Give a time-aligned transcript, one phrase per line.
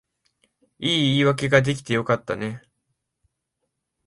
[0.79, 2.63] いい言い訳が出来てよかったね